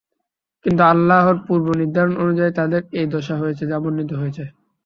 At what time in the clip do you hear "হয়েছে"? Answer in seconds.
3.37-3.63, 4.13-4.43